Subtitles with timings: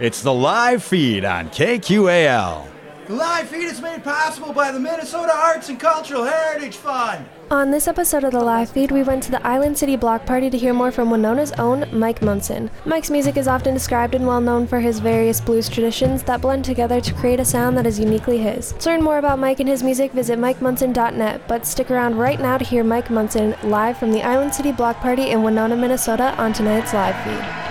[0.00, 2.66] It's the live feed on KQAL.
[3.06, 7.24] The live feed is made possible by the Minnesota Arts and Cultural Heritage Fund.
[7.52, 10.50] On this episode of the live feed, we went to the Island City Block Party
[10.50, 12.72] to hear more from Winona's own Mike Munson.
[12.84, 16.64] Mike's music is often described and well known for his various blues traditions that blend
[16.64, 18.72] together to create a sound that is uniquely his.
[18.80, 22.58] To learn more about Mike and his music, visit MikeMunson.net, but stick around right now
[22.58, 26.52] to hear Mike Munson live from the Island City Block Party in Winona, Minnesota on
[26.52, 27.63] tonight's live feed.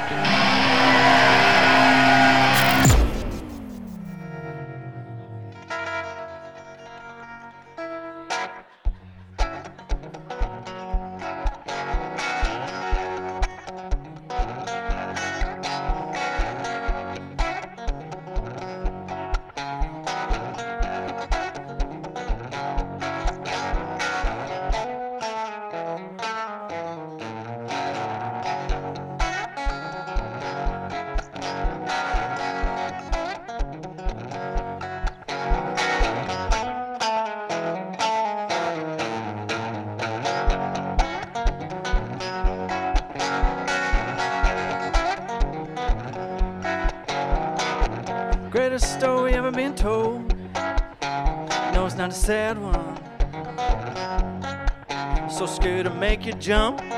[55.33, 56.79] So scared to make you jump.
[56.79, 56.91] Leave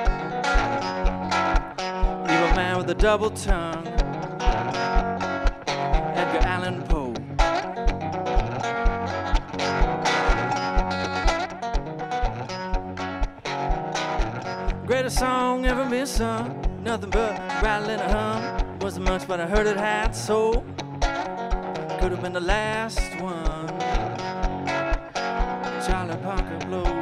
[2.42, 3.88] a man with a double tongue.
[6.18, 7.14] Edgar Allan Poe.
[14.86, 16.62] Greatest song ever been sung.
[16.84, 18.80] Nothing but rattling a hum.
[18.80, 20.66] Wasn't much, but I heard it had soul
[22.06, 23.68] could have been the last one.
[25.88, 26.95] Charlie Parker Blues.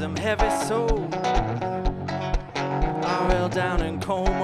[0.00, 1.10] Some heavy soul.
[3.28, 4.39] RL down and Como.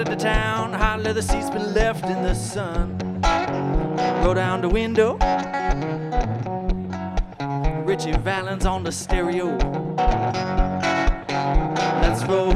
[0.00, 0.72] Headed to town.
[0.72, 2.96] Hot leather seats been left in the sun.
[4.24, 5.18] Roll down the window.
[7.84, 9.58] Ritchie Valens on the stereo.
[12.00, 12.54] Let's roll.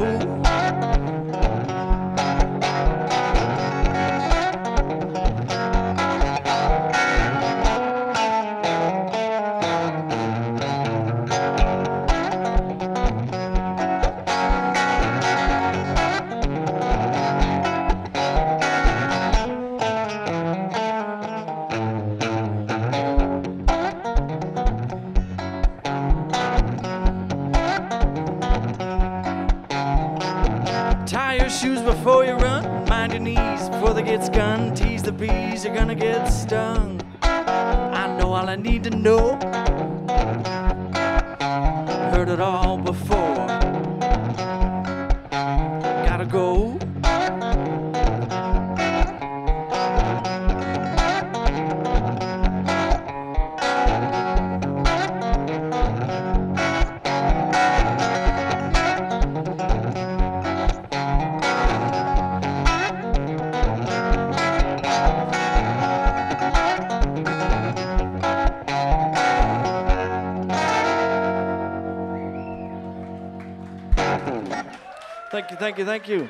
[75.35, 76.29] Thank you, thank you, thank you.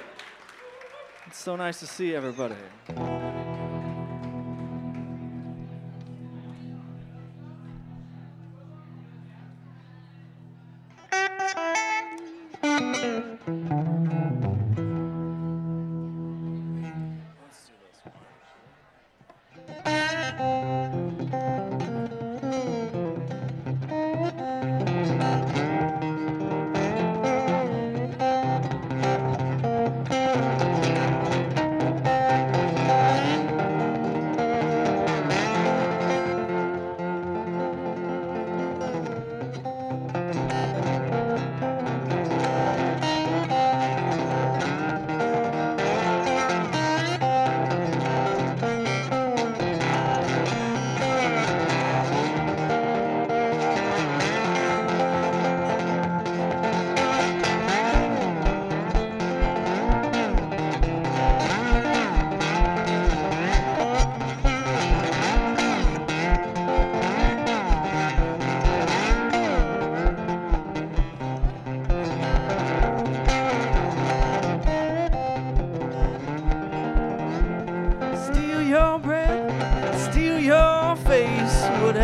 [1.27, 2.55] It's so nice to see everybody.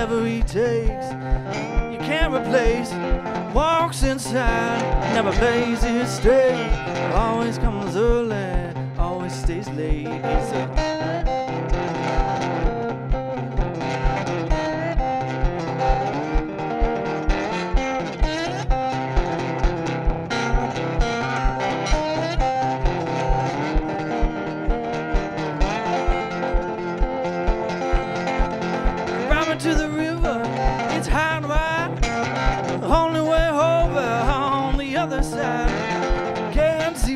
[0.01, 1.11] Whatever he takes.
[1.91, 2.91] You can't replace.
[3.53, 4.81] Walks inside,
[5.13, 6.71] never plays his straight.
[7.13, 11.20] Always comes early, always stays late.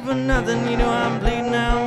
[0.06, 1.85] For nothing, you know I'm bleeding out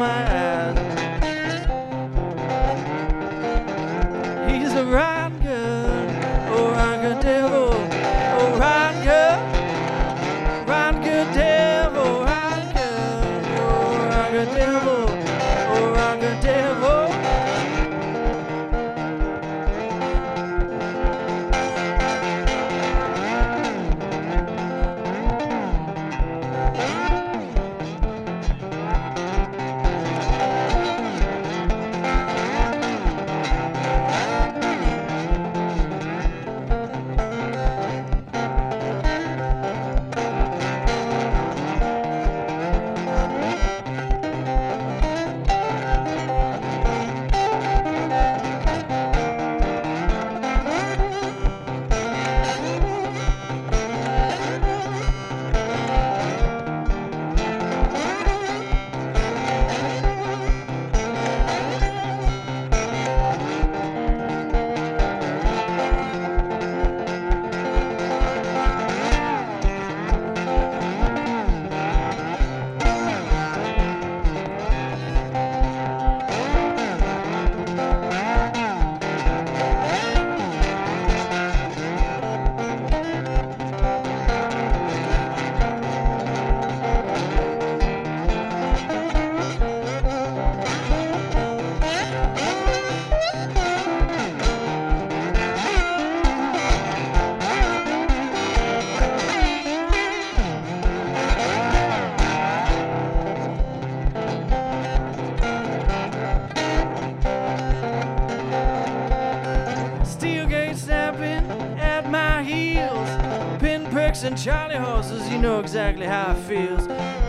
[115.38, 116.88] you know exactly how it feels.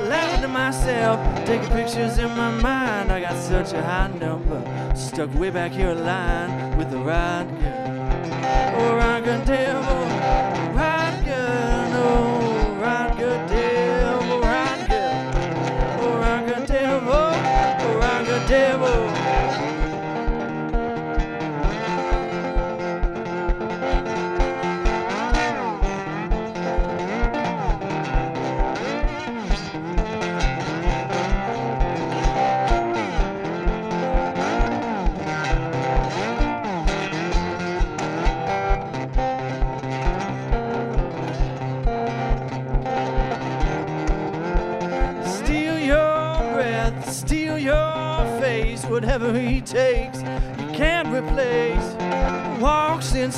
[0.10, 3.12] Laughing to myself, taking pictures in my mind.
[3.12, 4.60] I got such a high number,
[4.96, 8.02] stuck way back here in line with the ride gun.
[8.78, 9.99] Oh, ride gun devil,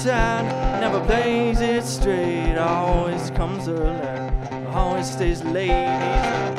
[0.06, 6.51] Never plays it straight, always comes early, always stays late.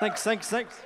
[0.00, 0.80] Thanks, thanks, thanks.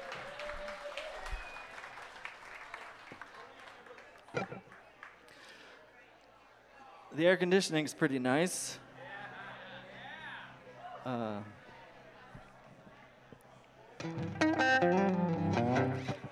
[7.15, 8.81] The air conditioning is pretty nice.
[11.07, 11.37] Uh,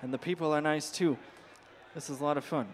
[0.01, 1.17] and the people are nice too.
[1.95, 2.67] This is a lot of fun.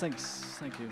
[0.00, 0.90] Thanks, thank you.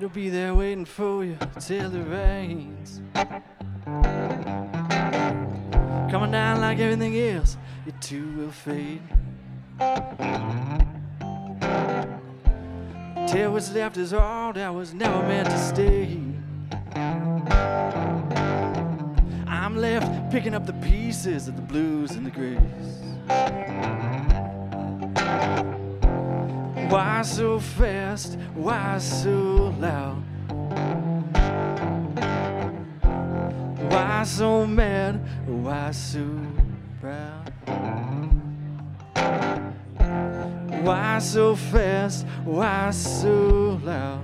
[0.00, 3.02] It'll be there waiting for you till it rains.
[6.10, 9.02] Coming down like everything else, it too will fade.
[13.28, 16.18] Till what's left is all that was never meant to stay.
[19.46, 24.09] I'm left picking up the pieces of the blues and the grays.
[26.90, 28.36] Why so fast?
[28.52, 30.24] Why so loud?
[33.92, 35.20] Why so mad?
[35.46, 36.26] Why so
[37.00, 37.52] proud?
[40.82, 42.26] Why so fast?
[42.44, 44.20] Why so loud?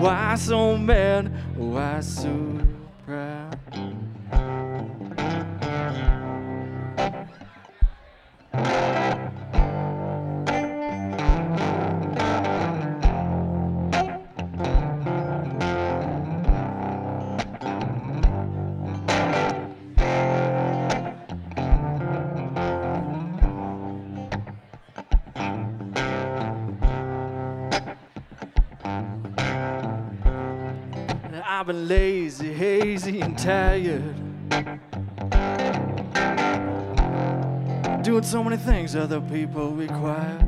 [0.00, 1.30] Why so mad?
[1.56, 2.49] Why so
[32.00, 34.14] lazy, hazy, and tired.
[38.02, 40.38] Doing so many things other people require.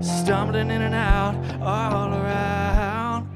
[0.00, 3.28] Stumbling in and out all around.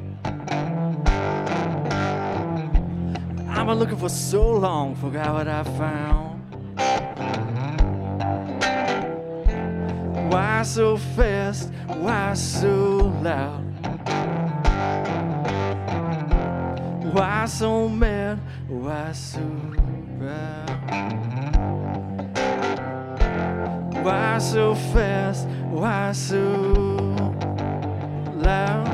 [3.48, 6.32] I've been looking for so long, forgot what I found.
[10.32, 11.70] Why so fast?
[11.86, 13.65] Why so loud?
[17.16, 18.38] Why so mad?
[18.68, 19.40] Why so
[20.18, 20.68] proud?
[24.04, 25.48] Why so fast?
[25.70, 26.42] Why so
[28.34, 28.86] loud?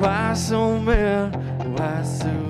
[0.00, 1.36] Why so mad?
[1.78, 2.43] Why so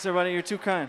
[0.00, 0.32] Thanks, everybody.
[0.32, 0.88] You're too kind.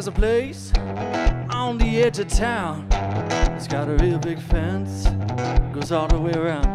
[0.00, 0.72] There's a place
[1.50, 2.86] on the edge of town.
[2.90, 5.04] It's got a real big fence,
[5.74, 6.69] goes all the way around.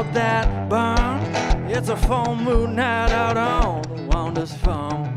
[0.00, 1.70] About that barn.
[1.70, 5.09] It's a full moon night out on Wanda's farm.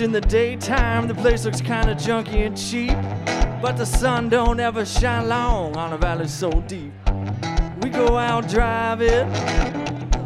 [0.00, 2.96] In the daytime, the place looks kinda junky and cheap.
[3.60, 6.92] But the sun don't ever shine long on a valley so deep.
[7.82, 9.30] We go out driving,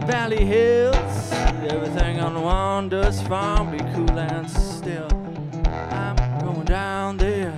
[0.06, 1.32] valley hills.
[1.68, 5.08] Everything on Wanda's farm be cool and still.
[5.90, 7.54] I'm going down there,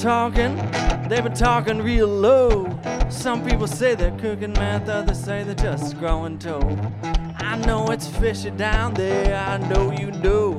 [0.00, 0.54] talking,
[1.08, 2.68] they've been talking real low.
[3.10, 6.78] Some people say they're cooking meth, others say they're just growing toad.
[7.38, 10.52] I know it's fishy down there, I know you know.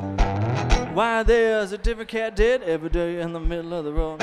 [0.93, 4.21] Why there's a different cat dead every day in the middle of the road.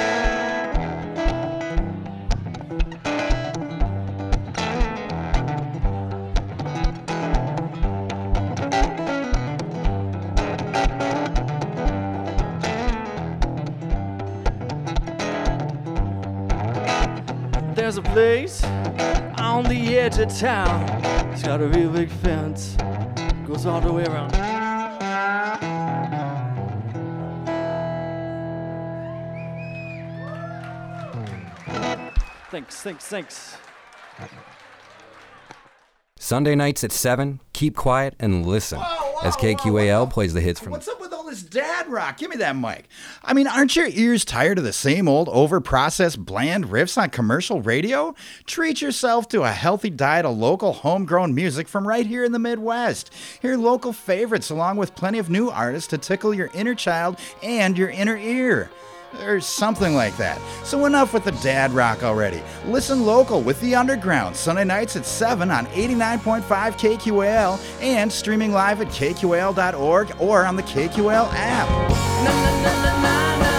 [17.87, 18.65] There's a place
[19.39, 20.91] on the edge of town.
[21.33, 22.77] It's got a real big fence,
[23.47, 24.33] goes all the way around.
[32.51, 33.57] Thanks, thanks, thanks.
[36.19, 38.81] Sunday nights at 7, keep quiet and listen
[39.23, 42.19] as KQAL plays the hits from What's up with this dad rock?
[42.19, 42.89] Give me that mic.
[43.23, 47.61] I mean, aren't your ears tired of the same old overprocessed, bland riffs on commercial
[47.61, 48.15] radio?
[48.47, 52.39] Treat yourself to a healthy diet of local homegrown music from right here in the
[52.39, 53.13] Midwest.
[53.43, 57.77] Hear local favorites along with plenty of new artists to tickle your inner child and
[57.77, 58.71] your inner ear.
[59.23, 60.41] Or something like that.
[60.65, 62.43] So enough with the dad rock already.
[62.67, 68.81] Listen local with The Underground, Sunday nights at 7 on 89.5 KQAL and streaming live
[68.81, 71.69] at kqal.org or on the KQAL app.
[72.25, 73.56] Na na na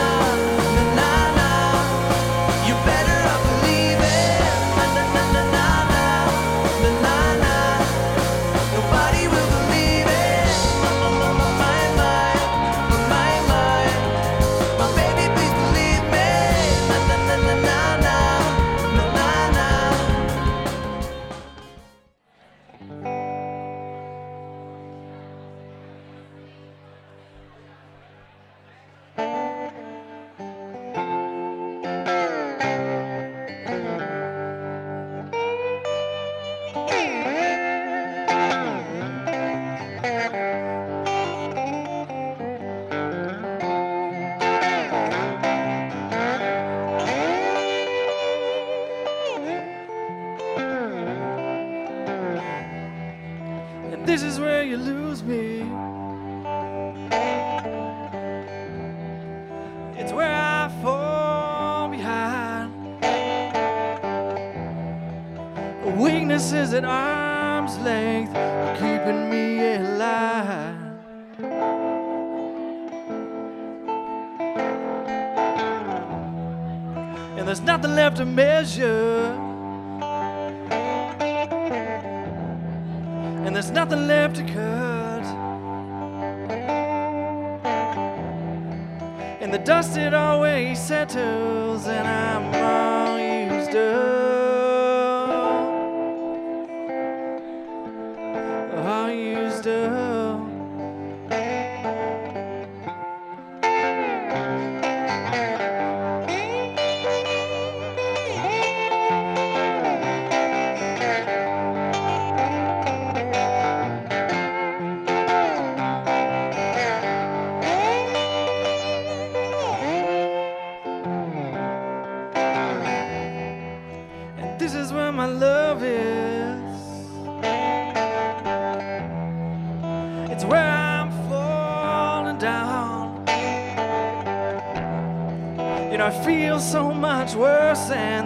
[137.88, 138.17] sand.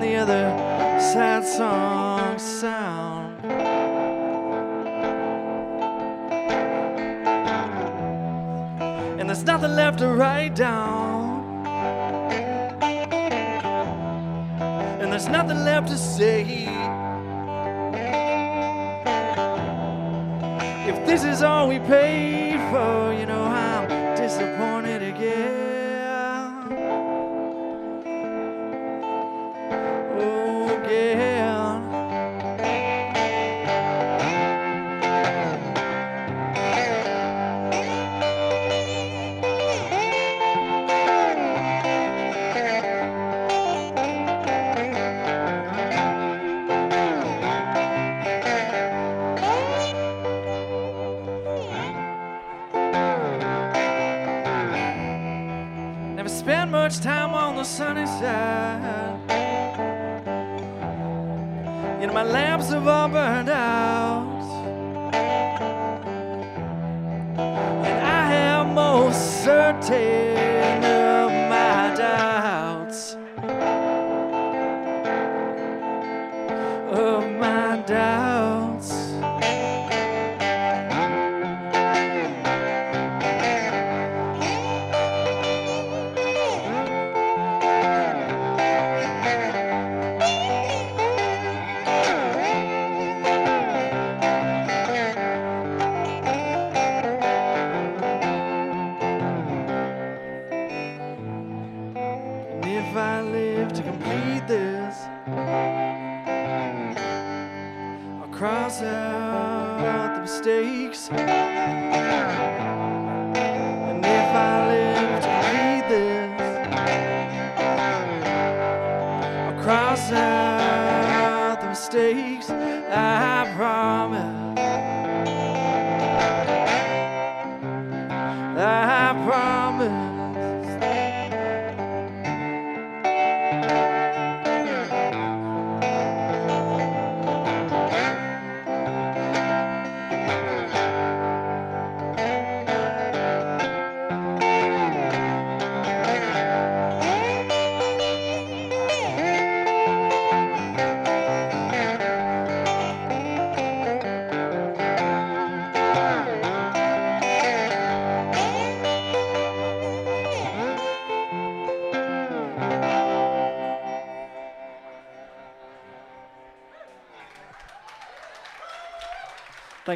[57.71, 59.17] sun is out.
[62.01, 64.41] You know, my lamps have all burned out.
[67.85, 70.20] And I am most certain.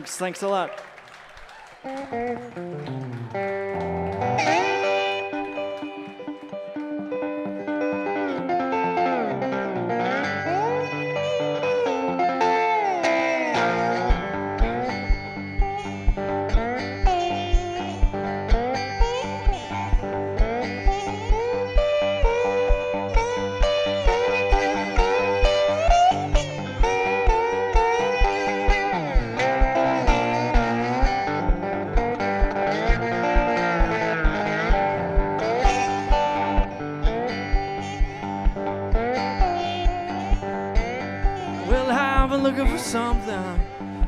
[0.05, 0.17] Thanks.
[0.17, 0.81] Thanks a lot.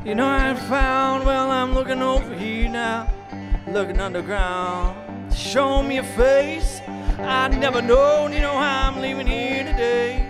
[0.04, 3.08] You know I found, well, I'm looking over here now,
[3.66, 4.96] looking underground.
[5.34, 6.80] Show me your face,
[7.18, 8.28] I never know.
[8.28, 10.24] you know how I'm leaving here today.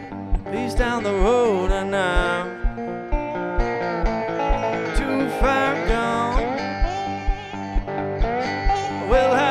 [0.50, 2.48] Peace down the road, and I'm
[4.96, 6.42] too far gone.
[9.08, 9.47] Well,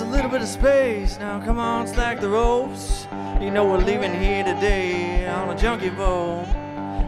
[0.00, 1.40] A little bit of space now.
[1.44, 3.06] Come on, slack the ropes.
[3.38, 6.46] You know we're leaving here today on a junkie boat.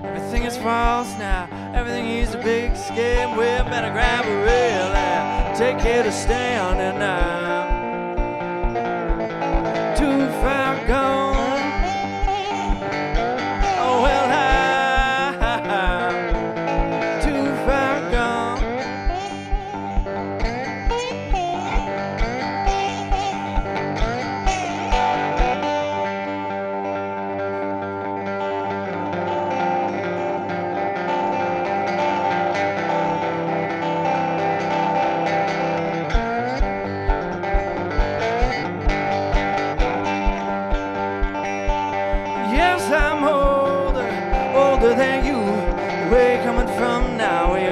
[0.05, 1.49] Everything is false now.
[1.75, 3.31] Everything is a big scam.
[3.37, 6.81] We better grab a rail and take care to stand.
[6.81, 7.62] And I'm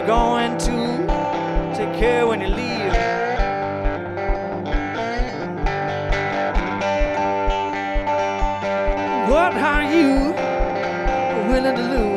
[0.07, 0.35] now?
[0.35, 1.77] Where you going to?
[1.77, 2.93] Take care when you leave.
[9.31, 10.35] What are you
[11.49, 12.10] willing to lose?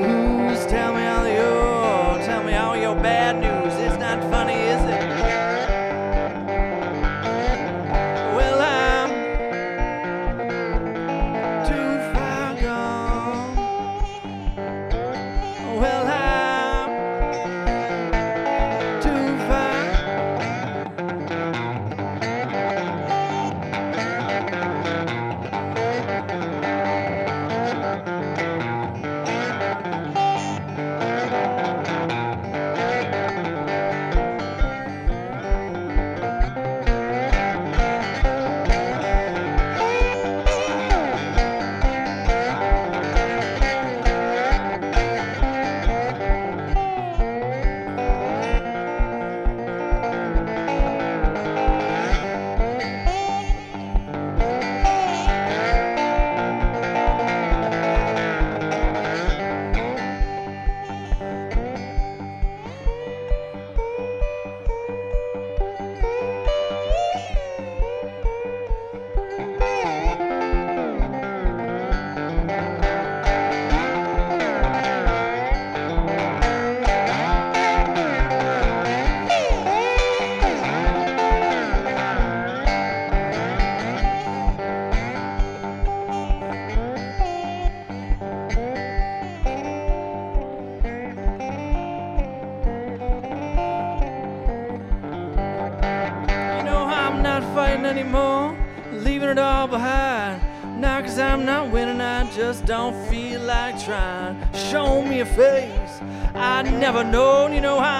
[103.86, 104.38] Trying.
[104.72, 106.02] Show me a face
[106.36, 107.54] I never known.
[107.54, 107.93] You know I'm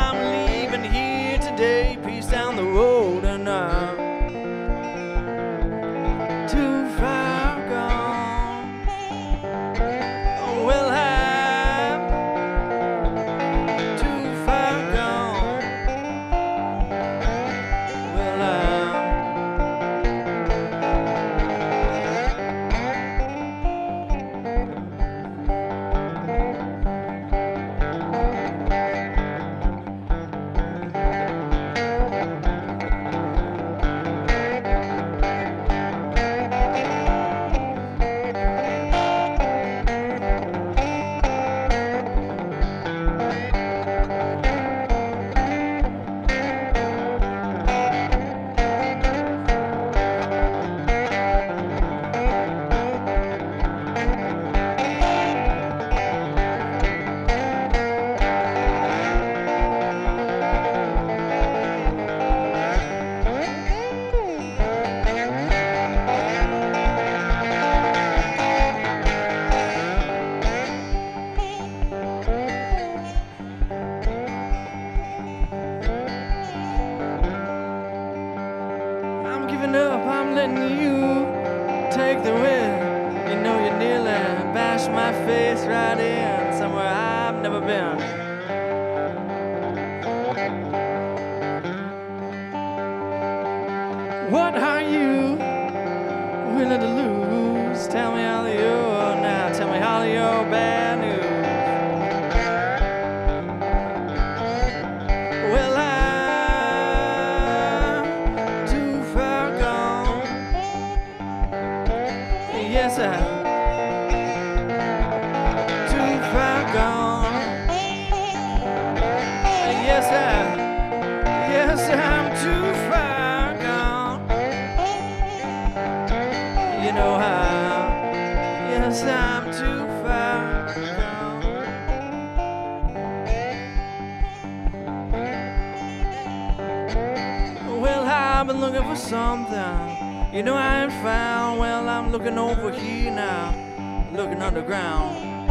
[138.44, 140.36] I've been looking for something.
[140.36, 141.62] You know I ain't found.
[141.62, 145.50] Well, I'm looking over here now, looking underground.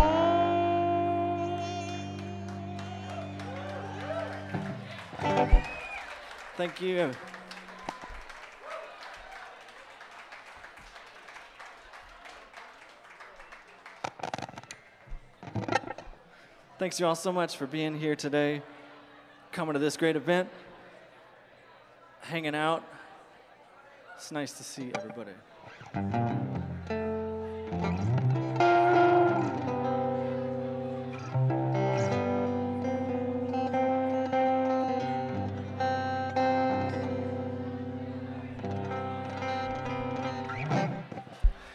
[6.59, 7.13] Thank you.
[16.79, 18.61] Thanks you all so much for being here today,
[19.51, 20.51] coming to this great event,
[22.23, 22.85] hanging out.
[24.17, 25.33] It's nice to see everybody.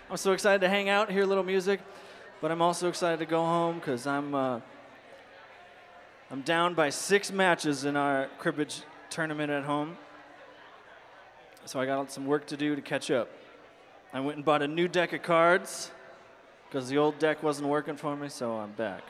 [0.09, 1.81] I'm so excited to hang out, hear a little music,
[2.41, 4.61] but I'm also excited to go home because I'm uh,
[6.31, 9.97] I'm down by six matches in our cribbage tournament at home.
[11.67, 13.29] So I got some work to do to catch up.
[14.13, 15.91] I went and bought a new deck of cards
[16.69, 19.03] because the old deck wasn't working for me, so I'm back.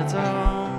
[0.00, 0.69] It's all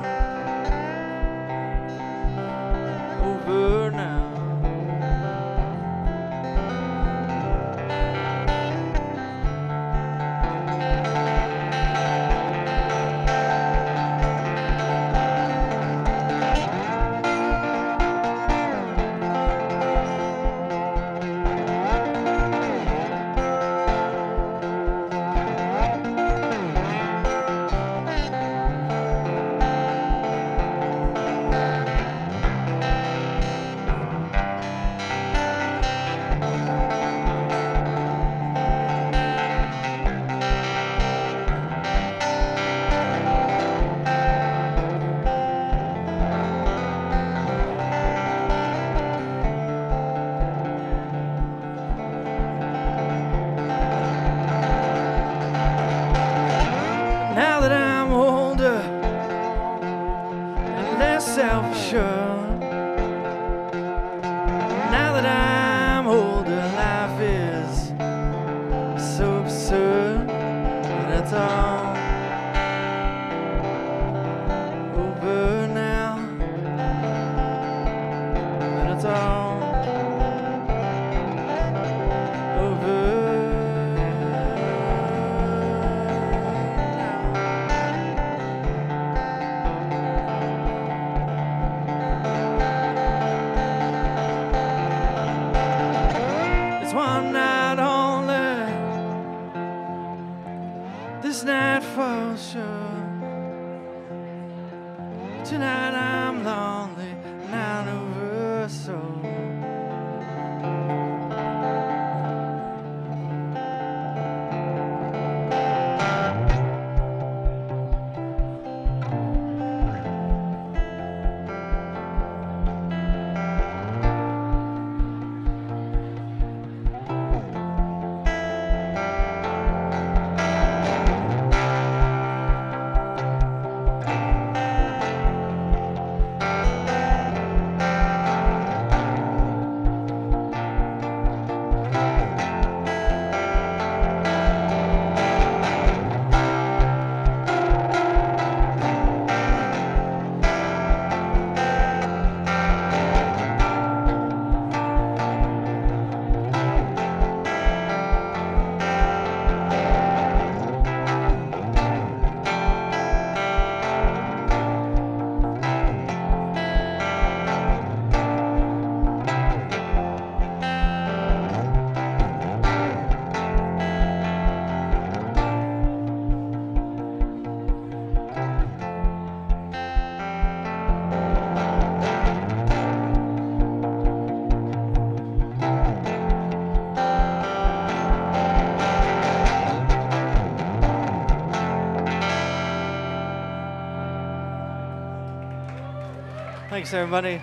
[196.81, 197.39] Thanks, everybody.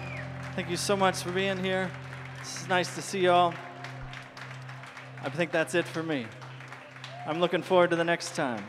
[0.56, 1.88] Thank you so much for being here.
[2.40, 3.54] It's nice to see y'all.
[5.22, 6.26] I think that's it for me.
[7.24, 8.64] I'm looking forward to the next time.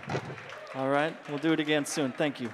[0.76, 2.12] All right, we'll do it again soon.
[2.12, 2.52] Thank you.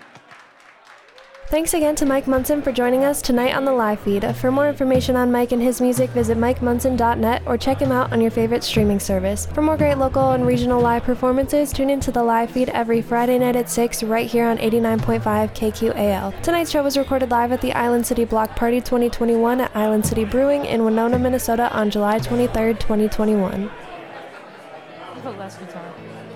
[1.49, 4.35] Thanks again to Mike Munson for joining us tonight on the live feed.
[4.35, 8.19] For more information on Mike and his music, visit MikeMunson.net or check him out on
[8.19, 9.45] your favorite streaming service.
[9.53, 13.37] For more great local and regional live performances, tune into the live feed every Friday
[13.37, 16.41] night at 6 right here on 89.5 KQAL.
[16.41, 20.25] Tonight's show was recorded live at the Island City Block Party 2021 at Island City
[20.25, 23.69] Brewing in Winona, Minnesota on July 23, 2021.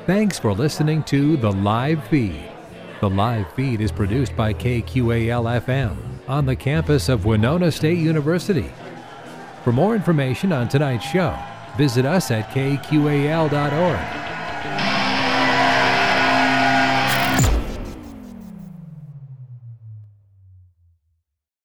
[0.05, 2.48] Thanks for listening to The Live Feed.
[2.99, 5.95] The live feed is produced by KQAL FM
[6.27, 8.69] on the campus of Winona State University.
[9.63, 11.37] For more information on tonight's show,
[11.77, 14.28] visit us at kqal.org